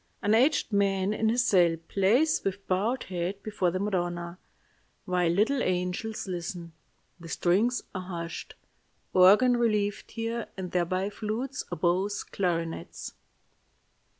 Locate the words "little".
5.29-5.61